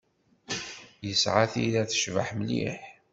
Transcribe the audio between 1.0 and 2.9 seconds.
Yesɛa tira tecbeḥ mliḥ.